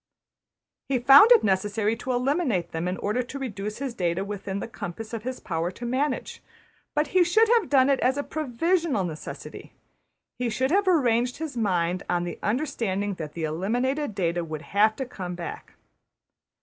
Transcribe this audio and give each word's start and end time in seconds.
He 0.89 0.97
found 0.97 1.31
it 1.31 1.43
necessary 1.43 1.95
to 1.97 2.11
eliminate 2.11 2.71
them 2.71 2.87
in 2.87 2.97
order 2.97 3.21
to 3.21 3.37
reduce 3.37 3.77
his 3.77 3.93
data 3.93 4.25
within 4.25 4.57
the 4.59 4.67
compass 4.67 5.13
of 5.13 5.21
his 5.21 5.39
power 5.39 5.69
to 5.69 5.85
manage, 5.85 6.41
but 6.95 7.09
he 7.09 7.23
should 7.23 7.47
have 7.49 7.69
done 7.69 7.87
it 7.87 7.99
as 7.99 8.17
a 8.17 8.23
provisional 8.23 9.03
necessity. 9.03 9.73
He 10.39 10.49
should 10.49 10.71
have 10.71 10.87
arranged 10.87 11.37
his 11.37 11.55
mind 11.55 12.01
on 12.09 12.23
the 12.23 12.39
understanding 12.41 13.13
that 13.19 13.33
the 13.33 13.43
eliminated 13.43 14.15
data 14.15 14.43
would 14.43 14.63
have 14.73 14.95
to 14.95 15.05
come 15.05 15.35
back. 15.35 15.73